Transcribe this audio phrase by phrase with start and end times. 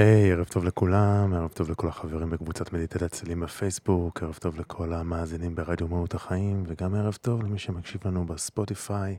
[0.00, 4.60] היי, hey, ערב טוב לכולם, ערב טוב לכל החברים בקבוצת מדיטת הצלים בפייסבוק, ערב טוב
[4.60, 9.16] לכל המאזינים ברדיו מהות החיים, וגם ערב טוב למי שמקשיב לנו בספוטיפיי.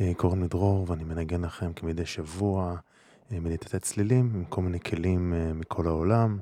[0.00, 2.76] אה, קוראים לי דרור ואני מנגן לכם כמדי שבוע
[3.32, 6.38] אה, מדיטת צלילים עם כל מיני כלים אה, מכל העולם.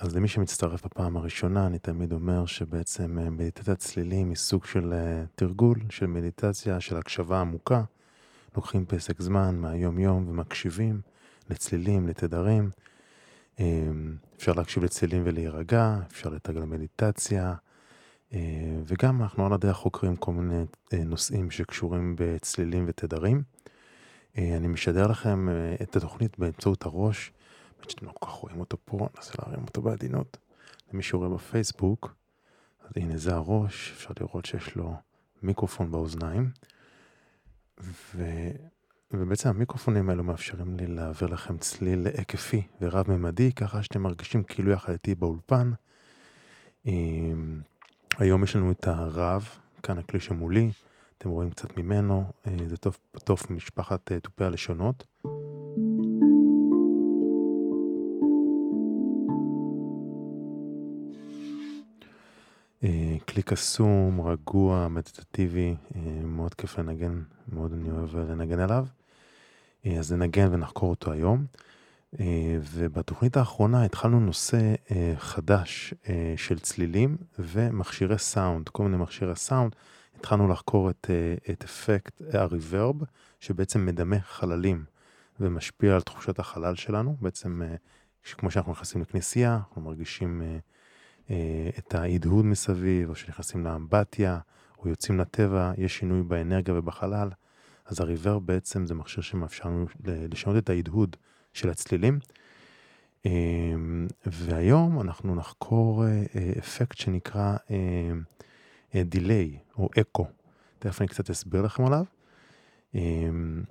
[0.00, 4.94] אז למי שמצטרף בפעם הראשונה, אני תמיד אומר שבעצם מדיטת צלילים היא סוג של
[5.34, 7.82] תרגול, של מדיטציה, של הקשבה עמוקה.
[8.56, 11.00] לוקחים פסק זמן מהיום יום ומקשיבים.
[11.50, 12.70] לצלילים, לתדרים.
[13.58, 17.54] אמ, אפשר להקשיב לצלילים ולהירגע, אפשר לתרגל מדיטציה,
[18.34, 23.42] אה, וגם אנחנו על הדרך חוקרים כל מיני אה, נושאים שקשורים בצלילים ותדרים.
[24.38, 25.48] אה, אני משדר לכם
[25.82, 27.32] את התוכנית באמצעות הראש,
[27.76, 30.38] באמת שאתם לא כל כך רואים אותו פה, ננסה להרים אותו בעדינות.
[30.92, 32.14] למי שרואה בפייסבוק,
[32.80, 34.94] אז הנה זה הראש, אפשר לראות שיש לו
[35.42, 36.50] מיקרופון באוזניים.
[37.80, 38.24] ו...
[39.12, 44.92] ובעצם המיקרופונים האלו מאפשרים לי להעביר לכם צליל היקפי ורב-ממדי, ככה שאתם מרגישים כאילו יחד
[44.92, 45.70] איתי באולפן.
[46.86, 47.60] אמ,
[48.18, 49.48] היום יש לנו את הרב,
[49.82, 50.70] כאן הכלי שמולי,
[51.18, 55.06] אתם רואים קצת ממנו, אה, זה טוב, טוב משפחת אה, תופי הלשונות.
[62.84, 65.76] אה, כלי קסום, רגוע, מדיטטיבי,
[66.24, 68.86] מאוד כיף לנגן, מאוד אני אוהב לנגן עליו.
[69.86, 71.46] אה, אז ננגן ונחקור אותו היום.
[72.20, 75.94] אה, ובתוכנית האחרונה התחלנו נושא אה, חדש
[76.36, 79.76] של צלילים ומכשירי סאונד, כל מיני מכשירי סאונד.
[80.16, 81.10] התחלנו לחקור את,
[81.50, 82.96] את אפקט הריברב,
[83.40, 84.84] שבעצם מדמה חללים
[85.40, 87.16] ומשפיע על תחושת החלל שלנו.
[87.20, 87.62] בעצם,
[88.32, 90.42] כמו שאנחנו נכנסים לכנסייה, אנחנו מרגישים
[91.78, 94.38] את ההדהוד מסביב, או שנכנסים לאמבטיה,
[94.78, 97.28] או יוצאים לטבע, יש שינוי באנרגיה ובחלל.
[97.90, 101.16] אז הריברב בעצם זה מכשיר שמאפשר לנו לשנות את ההדהוד
[101.52, 102.18] של הצלילים.
[103.26, 107.56] אמ, והיום אנחנו נחקור אה, אה, אפקט שנקרא
[108.94, 110.26] דיליי אה, או אקו.
[110.78, 112.04] תכף אני קצת אסביר לכם עליו.
[112.94, 113.62] אמ,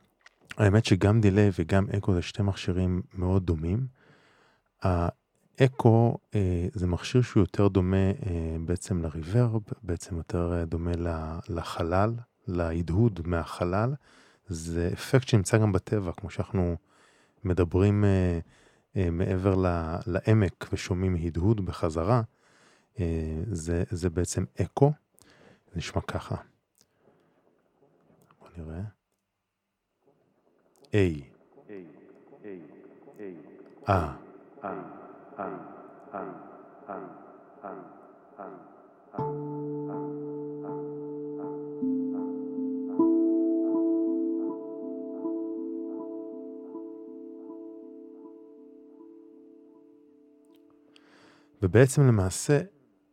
[0.57, 3.87] האמת שגם דיליי וגם אקו זה שתי מכשירים מאוד דומים.
[4.81, 6.17] האקו
[6.73, 8.11] זה מכשיר שהוא יותר דומה
[8.65, 10.91] בעצם לריברב, בעצם יותר דומה
[11.49, 12.13] לחלל,
[12.49, 13.93] להדהוד מהחלל,
[14.47, 16.75] זה אפקט שנמצא גם בטבע, כמו שאנחנו
[17.43, 18.39] מדברים אה,
[18.95, 22.21] אה, מעבר ל, לעמק ושומעים הדהוד בחזרה,
[22.99, 24.91] אה, זה, זה בעצם אקו,
[25.71, 26.35] זה נשמע ככה.
[28.39, 28.81] בוא נראה.
[30.91, 30.95] A.
[33.89, 34.13] אה.
[51.61, 52.61] ובעצם למעשה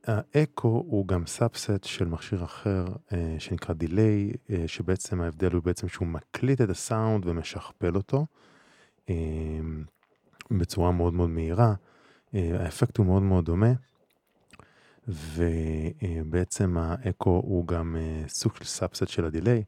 [0.06, 5.88] האקו הוא גם subset של מכשיר אחר אה, שנקרא delay, אה, שבעצם ההבדל הוא בעצם
[5.88, 8.26] שהוא מקליט את הסאונד ומשכפל אותו
[9.10, 9.14] אה,
[10.50, 11.74] בצורה מאוד מאוד מהירה.
[12.34, 13.72] אה, האפקט הוא מאוד מאוד דומה,
[15.08, 19.62] ובעצם האקו הוא גם אה, סוג של subset של ה delay.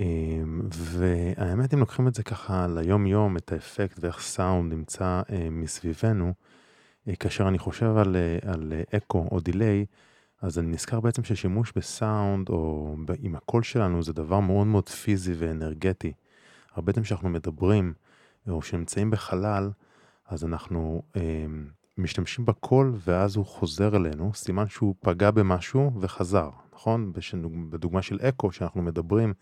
[0.00, 0.06] אה,
[0.70, 6.26] והאמת אם לוקחים את זה ככה ליום יום, את האפקט ואיך סאונד נמצא אה, מסביבנו,
[6.26, 6.32] אה,
[7.18, 9.84] כאשר אני חושב על, אה, על אקו או דיליי,
[10.42, 15.34] אז אני נזכר בעצם ששימוש בסאונד או עם הקול שלנו זה דבר מאוד מאוד פיזי
[15.38, 16.12] ואנרגטי.
[16.74, 17.92] הרבה פעמים שאנחנו מדברים
[18.48, 19.70] או שנמצאים בחלל,
[20.28, 21.46] אז אנחנו אה,
[21.98, 27.12] משתמשים בקול ואז הוא חוזר אלינו, סימן שהוא פגע במשהו וחזר, נכון?
[27.70, 29.34] בדוגמה של אקו, שאנחנו מדברים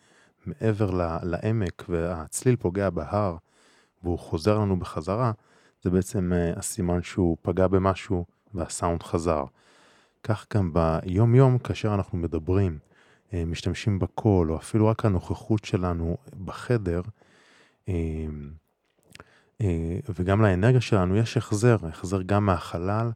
[0.47, 0.91] מעבר
[1.23, 3.37] לעמק והצליל פוגע בהר
[4.03, 5.33] והוא חוזר לנו בחזרה,
[5.83, 8.25] זה בעצם uh, הסימן שהוא פגע במשהו
[8.55, 9.45] והסאונד חזר.
[10.23, 12.79] כך גם ביום יום כאשר אנחנו מדברים,
[13.29, 17.01] uh, משתמשים בקול או אפילו רק הנוכחות שלנו בחדר,
[19.61, 23.11] אה, וגם לאנרגיה שלנו יש החזר, החזר גם מהחלל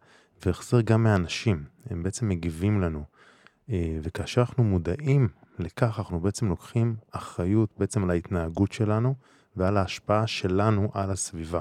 [0.46, 1.64] והחזר גם מהאנשים.
[1.90, 3.04] הם בעצם מגיבים לנו.
[3.70, 5.28] אה, וכאשר אנחנו מודעים
[5.58, 9.14] לכך, אנחנו בעצם לוקחים אחריות בעצם על ההתנהגות שלנו
[9.56, 11.60] ועל ההשפעה שלנו על הסביבה.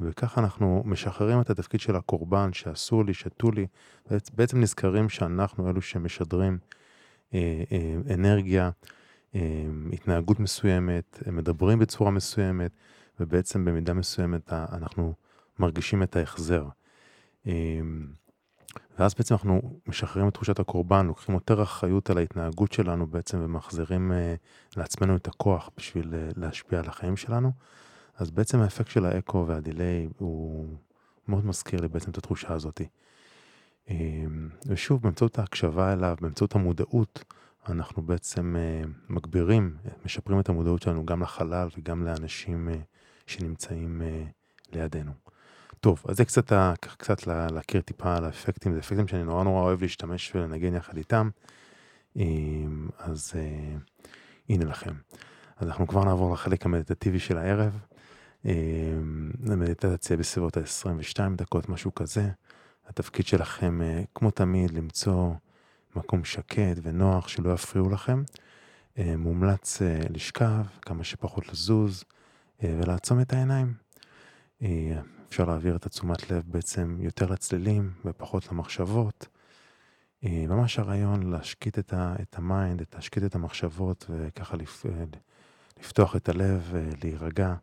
[0.00, 3.66] וככה אנחנו משחררים את התפקיד של הקורבן, שאסור לי, שתו לי,
[4.32, 6.58] בעצם נזכרים שאנחנו אלו שמשדרים
[7.34, 8.70] אה, אה, אנרגיה,
[9.34, 9.40] אה,
[9.92, 12.70] התנהגות מסוימת, מדברים בצורה מסוימת,
[13.20, 15.14] ובעצם במידה מסוימת אנחנו
[15.58, 16.64] מרגישים את ההחזר.
[17.46, 17.80] אה,
[18.98, 24.12] ואז בעצם אנחנו משחררים את תחושת הקורבן, לוקחים יותר אחריות על ההתנהגות שלנו בעצם ומחזירים
[24.12, 24.34] אה,
[24.76, 27.52] לעצמנו את הכוח בשביל אה, להשפיע על החיים שלנו.
[28.18, 30.68] אז בעצם האפקט של האקו והדיליי הוא
[31.28, 32.80] מאוד מזכיר לי בעצם את התחושה הזאת.
[33.90, 37.24] אמ, ושוב, באמצעות ההקשבה אליו, באמצעות המודעות,
[37.68, 42.74] אנחנו בעצם אה, מגבירים, משפרים את המודעות שלנו גם לחלל וגם לאנשים אה,
[43.26, 44.24] שנמצאים אה,
[44.72, 45.12] לידינו.
[45.80, 49.82] טוב, אז זה קצת, קצת להכיר טיפה על האפקטים, זה אפקטים שאני נורא נורא אוהב
[49.82, 51.30] להשתמש ולנגן יחד איתם.
[52.16, 53.32] אמ, אז
[54.48, 54.94] הנה לכם.
[55.56, 57.78] אז אנחנו כבר נעבור לחלק המדיטטיבי של הערב.
[58.44, 62.30] המדיטציה אמ, בסביבות ה-22 דקות, משהו כזה.
[62.88, 65.32] התפקיד שלכם, אה, כמו תמיד, למצוא
[65.96, 68.22] מקום שקט ונוח שלא יפריעו לכם.
[68.98, 72.04] אה, מומלץ אה, לשכב, כמה שפחות לזוז
[72.62, 73.74] ולעצום את העיניים.
[75.28, 79.26] אפשר להעביר את התשומת לב בעצם יותר לצלילים ופחות למחשבות.
[80.22, 81.94] ממש הרעיון להשקיט את,
[82.32, 84.86] ה mind, להשקיט את המחשבות וככה לפ,
[85.80, 87.54] לפתוח את הלב, להירגע.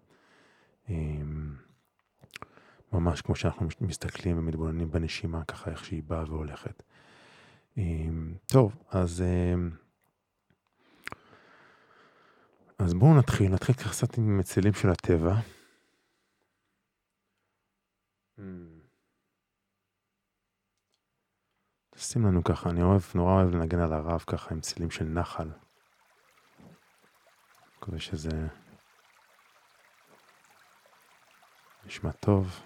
[2.94, 6.84] ממש כמו שאנחנו מסתכלים ומתבוננים בנשימה, ככה איך שהיא באה והולכת.
[8.46, 9.24] טוב, אז,
[12.80, 15.36] אז בואו נתחיל, נתחיל ככה קצת עם מצלילים של הטבע.
[21.98, 25.50] שים לנו ככה, אני אוהב, נורא אוהב לנגן על הרב ככה עם צילים של נחל.
[27.78, 28.48] מקווה שזה
[31.86, 32.62] נשמע טוב.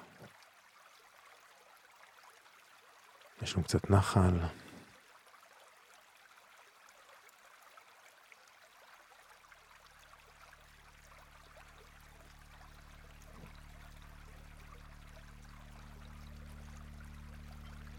[3.42, 4.40] יש לנו קצת נחל.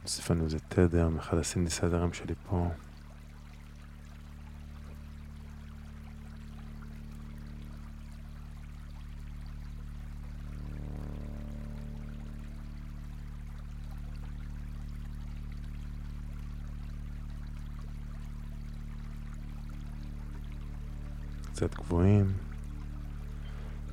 [0.03, 2.71] נוסיף לנו איזה תדר מאחד הסינתסיידרים שלי פה.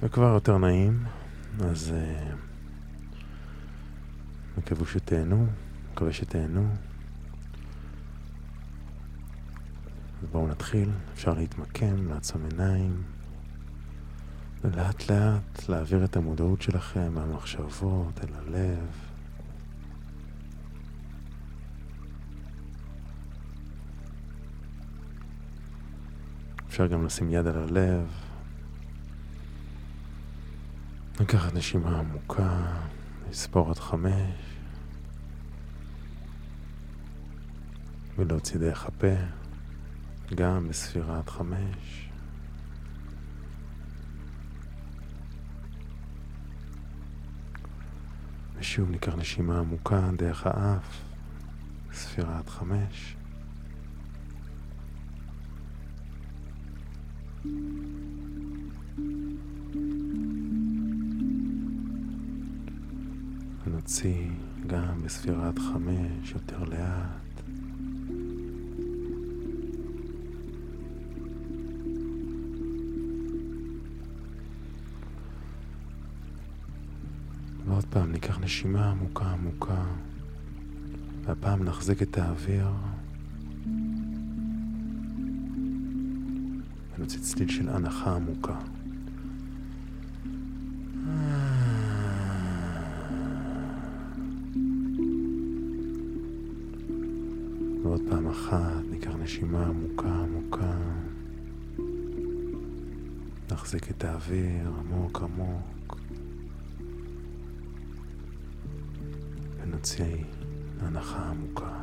[0.07, 1.03] וכבר יותר נעים,
[1.59, 3.17] אז uh,
[4.57, 5.47] מקווה שתהנו,
[5.91, 6.69] מקווה שתהנו.
[10.31, 13.03] בואו נתחיל, אפשר להתמקם, לעצום עיניים,
[14.61, 18.87] ולאט לאט להעביר את המודעות שלכם מהמחשבות אל הלב.
[26.67, 28.26] אפשר גם לשים יד על הלב.
[31.19, 32.77] לקחת נשימה עמוקה,
[33.29, 34.57] לספור עד חמש,
[38.17, 39.15] ולהוציא דרך הפה,
[40.35, 42.09] גם בספירה עד חמש.
[48.55, 51.01] ושוב ניקח נשימה עמוקה דרך האף,
[51.93, 53.15] ספירה עד חמש.
[63.67, 64.29] ונוציא
[64.67, 67.41] גם בספירת חמש יותר לאט.
[77.65, 79.83] ועוד פעם ניקח נשימה עמוקה עמוקה,
[81.23, 82.67] והפעם נחזיק את האוויר.
[86.95, 88.59] ונוציא צליל של הנחה עמוקה.
[98.47, 100.73] אחת ניקח נשימה עמוקה עמוקה.
[103.51, 105.97] נחזיק את האוויר עמוק עמוק.
[109.61, 110.23] ונוציא
[110.79, 111.76] הנחה עמוקה.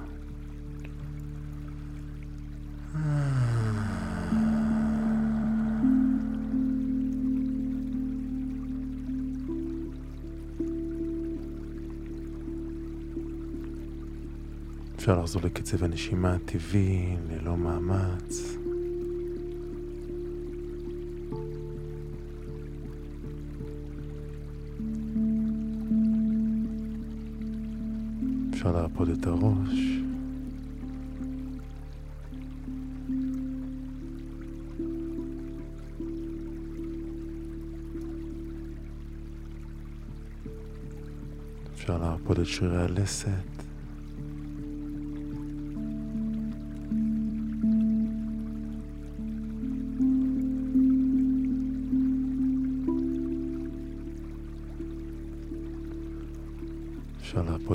[14.97, 18.57] אפשר לחזור לקצב הנשימה הטבעי, ללא מאמץ.
[28.51, 29.79] אפשר להרפות את הראש.
[41.75, 43.64] אפשר להרפות את שרירי הלסת.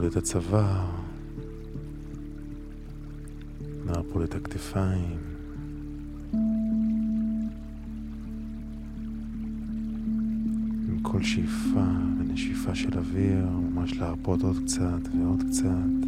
[0.10, 0.86] את הצוואר,
[3.86, 5.20] להרפות את הכתפיים.
[10.88, 11.86] עם כל שאיפה
[12.20, 16.00] ונשיפה של אוויר, ממש להרפות עוד קצת ועוד קצת.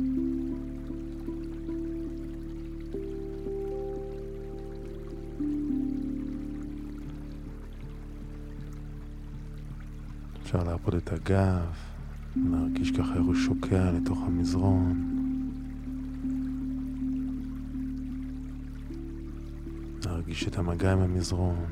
[10.44, 11.91] אפשר להרפות את הגב.
[12.36, 15.08] להרגיש ככה איך הוא שוקע לתוך המזרון.
[20.06, 21.66] להרגיש את המגע עם המזרון.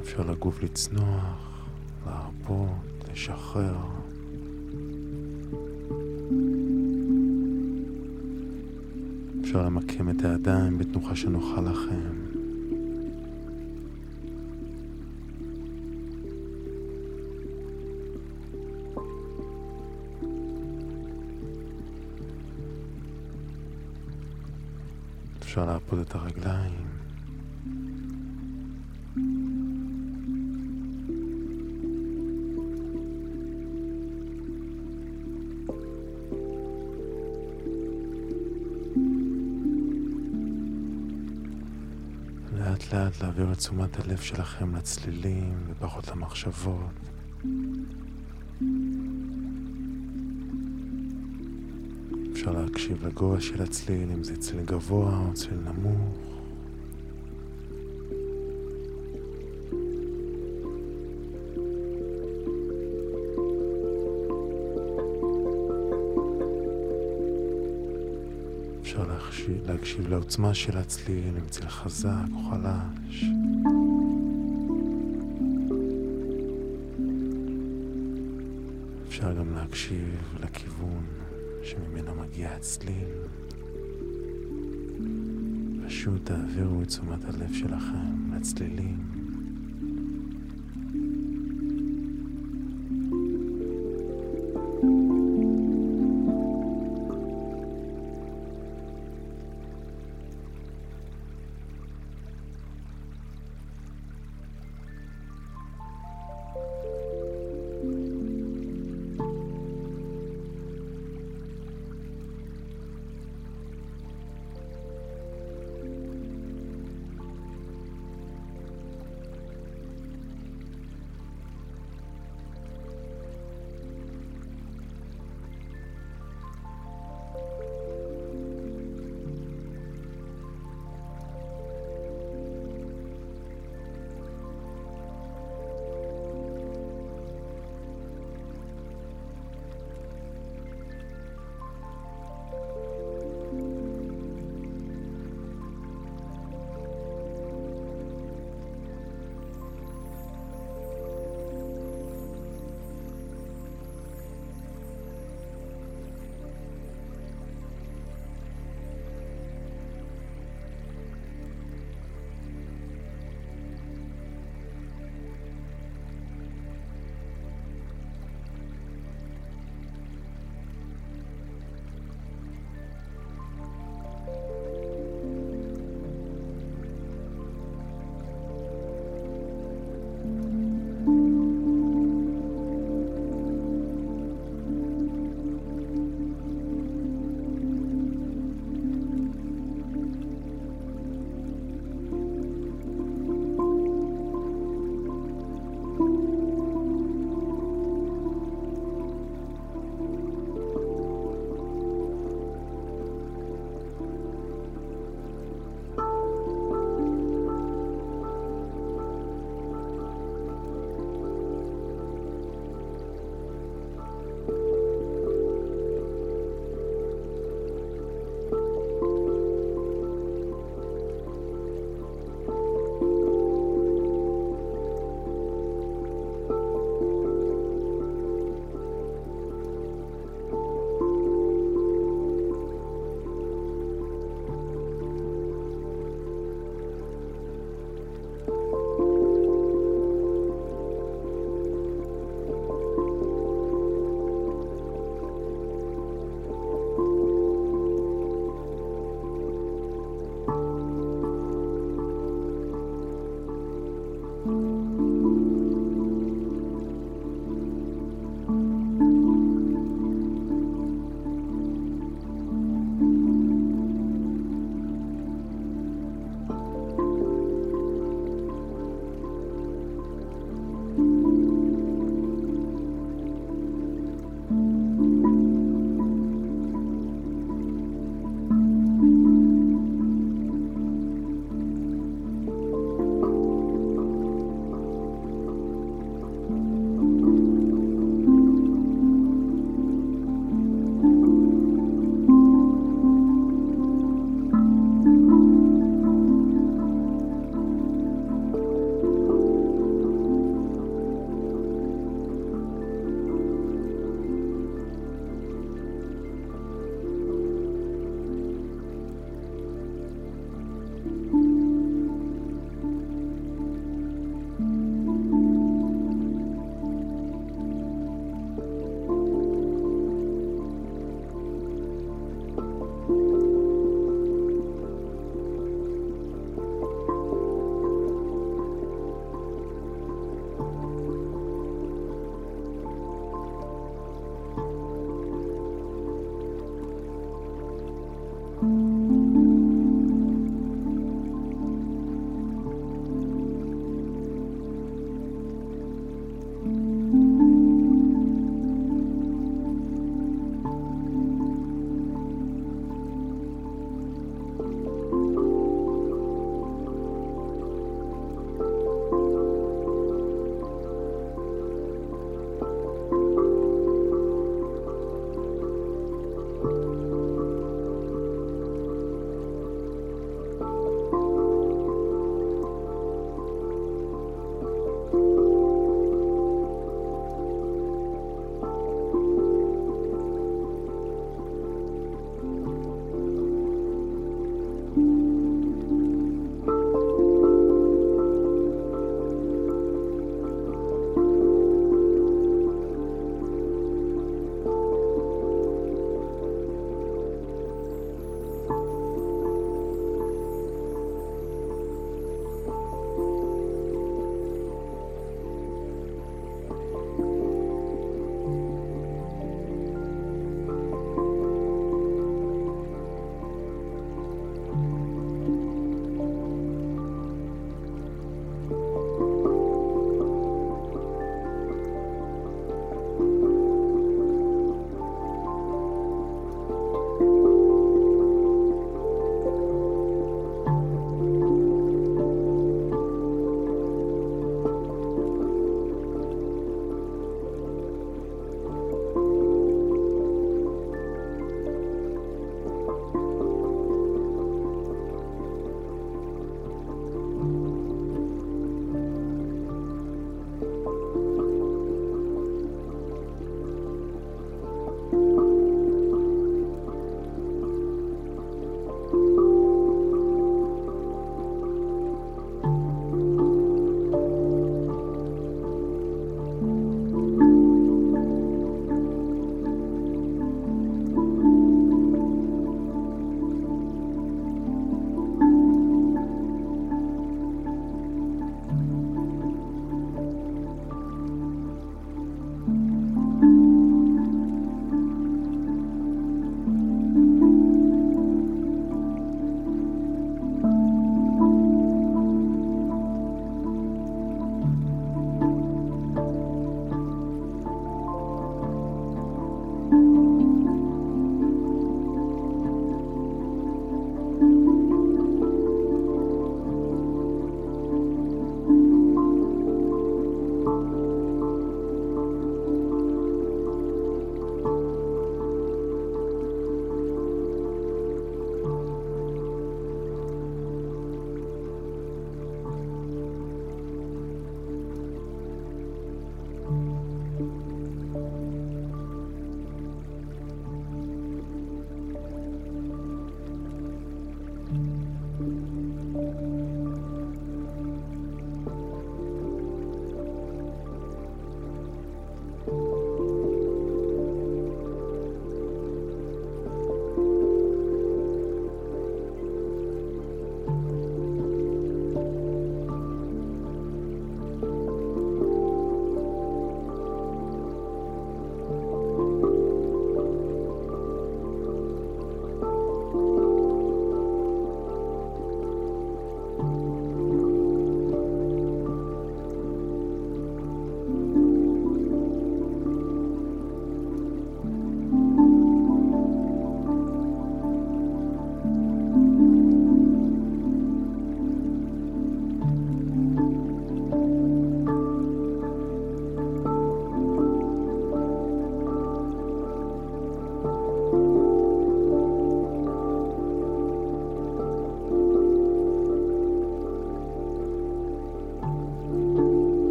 [0.00, 1.66] אפשר לגוף לצנוח,
[2.06, 3.76] להרפות, לשחרר.
[9.40, 12.25] אפשר למקם את הידיים בתנוחה שנוחה לכם.
[26.08, 26.86] את הרגליים.
[42.52, 46.90] לאט לאט להעביר את תשומת הלב שלכם לצלילים ופחות למחשבות.
[52.46, 56.16] אפשר להקשיב לגובה של הצליל, אם זה צליל גבוה או צליל נמוך.
[68.82, 73.24] אפשר להקשיב, להקשיב לעוצמה של הצליל, אם צליל חזק או חלש.
[79.08, 81.25] אפשר גם להקשיב לכיוון
[81.66, 83.08] שממנו מגיע הצליל.
[85.86, 89.15] פשוט תעבירו את תשומת הלב שלכם לצלילים.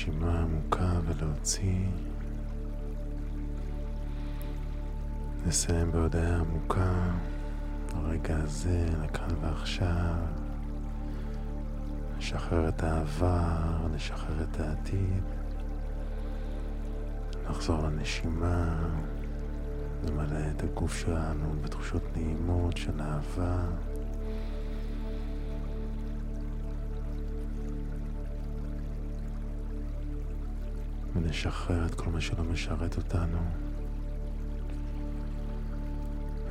[0.00, 1.86] נשימה עמוקה ולהוציא.
[5.46, 7.10] נסיים בהודעה עמוקה,
[7.94, 10.14] הרגע הזה, לכאן ועכשיו.
[12.18, 15.22] לשחרר את העבר, לשחרר את העתיד.
[17.50, 18.88] לחזור לנשימה,
[20.04, 23.64] למלא את הגוף שלנו בתחושות נעימות של אהבה.
[31.14, 33.38] ונשחרר את כל מה שלא משרת אותנו.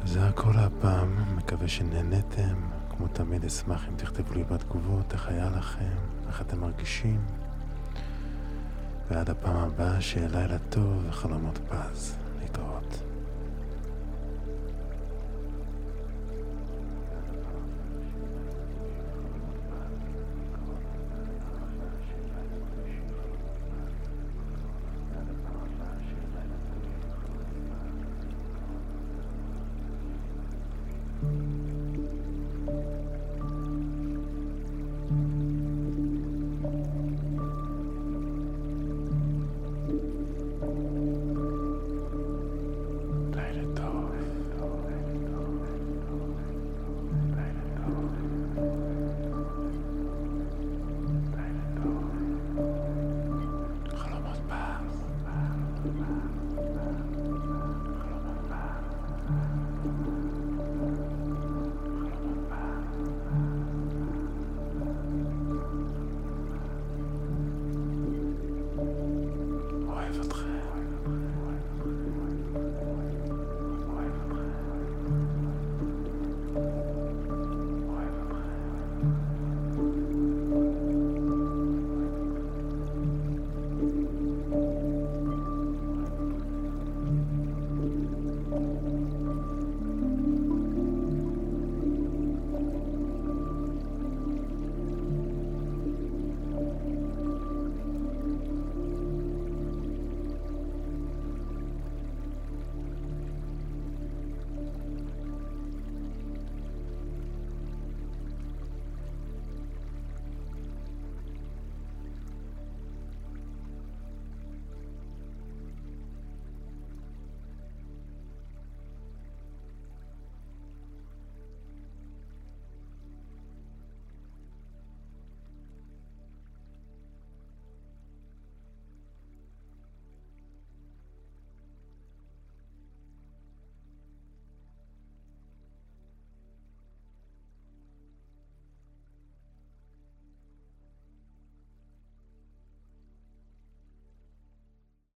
[0.06, 2.56] זה הכל הפעם, מקווה שנהניתם.
[2.90, 5.96] כמו תמיד אשמח אם תכתבו לי בתגובות איך היה לכם,
[6.28, 7.22] איך אתם מרגישים.
[9.10, 12.16] ועד הפעם הבאה, שיהיה לילה טוב וחלומות פז.
[12.42, 13.09] להתראות.